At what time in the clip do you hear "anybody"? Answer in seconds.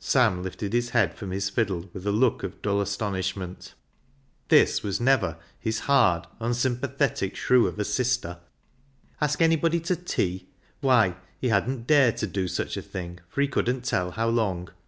9.40-9.78